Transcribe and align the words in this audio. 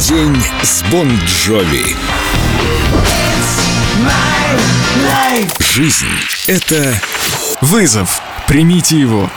День 0.00 0.36
с 0.62 0.82
Бон 0.90 1.10
Джови. 1.24 1.96
Жизнь— 5.58 6.06
это 6.46 7.00
Вызов. 7.62 8.20
Примите 8.46 8.98
его. 8.98 9.30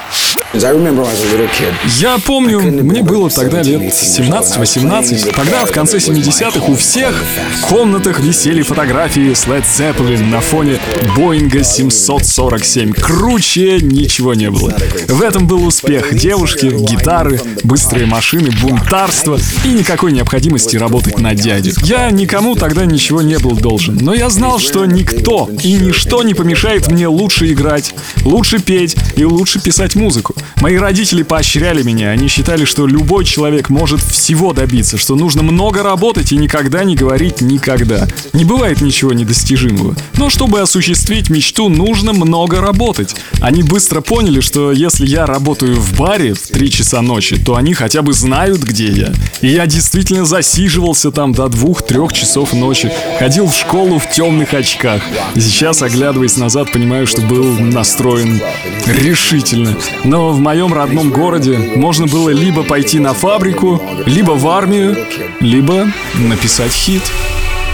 Я 2.00 2.18
помню, 2.18 2.60
мне 2.60 3.04
было 3.04 3.30
тогда 3.30 3.62
лет 3.62 3.82
17-18. 3.82 5.32
Тогда, 5.36 5.64
в 5.64 5.72
конце 5.72 5.97
70-х, 5.97 6.72
у 6.72 6.76
всех 6.76 7.24
в 7.62 7.68
комнатах 7.68 8.20
висели 8.20 8.64
фотографии 8.64 9.32
с 9.36 9.46
Led 9.46 9.64
Zeppelin 9.64 10.26
на 10.26 10.42
фоне 10.42 10.79
Боинга 11.15 11.64
747. 11.64 12.94
Круче 12.94 13.78
ничего 13.79 14.33
не 14.33 14.50
было. 14.50 14.76
В 15.08 15.22
этом 15.22 15.46
был 15.46 15.68
успех. 15.68 16.18
Девушки, 16.18 16.66
гитары, 16.66 17.40
быстрые 17.63 18.08
машины, 18.08 18.50
бунтарство 18.59 19.38
и 19.63 19.68
никакой 19.68 20.13
необходимости 20.13 20.77
работать 20.77 21.20
на 21.20 21.36
дядю. 21.36 21.73
Я 21.84 22.09
никому 22.09 22.56
тогда 22.56 22.86
ничего 22.88 23.22
не 23.22 23.38
был 23.38 23.56
должен. 23.56 24.00
Но 24.02 24.16
я 24.16 24.31
знал, 24.31 24.58
что 24.58 24.84
никто 24.88 25.48
и 25.62 25.73
ничто 25.73 26.23
не 26.23 26.34
помешает 26.34 26.88
мне 26.88 27.08
лучше 27.08 27.52
играть, 27.52 27.94
лучше 28.23 28.58
петь 28.58 28.95
и 29.16 29.23
лучше 29.23 29.62
писать 29.62 29.94
музыку. 29.94 30.34
Мои 30.62 30.76
родители 30.78 31.24
поощряли 31.24 31.84
меня. 31.84 32.10
Они 32.10 32.28
считали, 32.28 32.66
что 32.66 32.86
любой 32.88 33.26
человек 33.26 33.70
может 33.70 34.02
всего 34.02 34.54
добиться, 34.54 34.98
что 34.98 35.16
нужно 35.16 35.44
много 35.44 35.84
работать 35.84 36.32
и 36.32 36.38
никогда 36.38 36.84
не 36.84 36.96
говорить 36.96 37.42
никогда. 37.42 38.08
Не 38.34 38.46
бывает 38.46 38.82
ничего 38.82 39.14
недостижимого. 39.14 39.96
Но 40.18 40.30
чтобы 40.30 40.60
осуществить 40.62 41.30
мечту, 41.30 41.70
нужно 41.70 42.14
много 42.14 42.62
работать. 42.62 43.16
Они 43.42 43.64
быстро 43.64 44.02
поняли, 44.02 44.42
что 44.42 44.72
если 44.72 45.08
я 45.08 45.26
работаю 45.26 45.76
в 45.76 45.98
баре 45.98 46.34
в 46.34 46.48
3 46.48 46.72
часа 46.72 47.02
ночи, 47.02 47.38
то 47.38 47.56
они 47.56 47.74
хотя 47.74 48.02
бы 48.02 48.14
знают, 48.14 48.62
где 48.62 48.88
я. 48.88 49.14
И 49.42 49.48
я 49.48 49.66
действительно 49.66 50.26
засиживался 50.26 51.12
там 51.12 51.34
до 51.34 51.46
2-3 51.46 52.14
часов 52.14 52.54
ночи. 52.54 52.92
Ходил 53.18 53.48
в 53.48 53.56
школу 53.56 54.00
в 54.00 54.09
темных 54.09 54.53
очках. 54.53 55.02
И 55.36 55.42
сейчас, 55.42 55.81
оглядываясь 55.81 56.38
назад, 56.38 56.72
понимаю, 56.72 57.08
что 57.08 57.22
был 57.22 57.59
настроен 57.59 58.42
решительно. 58.86 59.78
Но 60.03 60.28
в 60.31 60.39
моем 60.39 60.73
родном 60.73 61.09
городе 61.09 61.58
можно 61.75 62.08
было 62.08 62.30
либо 62.30 62.63
пойти 62.63 62.99
на 62.99 63.13
фабрику, 63.13 63.81
либо 64.05 64.31
в 64.31 64.47
армию, 64.47 64.97
либо 65.39 65.88
написать 66.16 66.72
хит. 66.72 67.03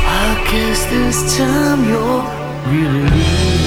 I 0.08 0.36
guess 0.52 0.86
this 0.92 1.38
time 1.38 1.88
you're 1.90 2.24
really 2.70 3.65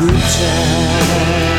Good 0.00 0.08
time. 0.08 1.49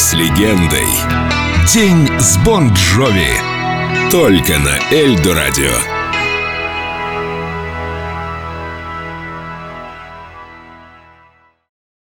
С 0.00 0.14
легендой. 0.14 0.86
День 1.74 2.08
с 2.18 2.38
Бон 2.38 2.72
Джови. 2.72 3.34
Только 4.10 4.58
на 4.58 4.78
Эльдо 4.90 5.34
Радио. 5.34 5.99